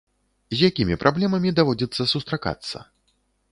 [0.55, 2.77] З якімі праблемамі даводзіцца сустракацца?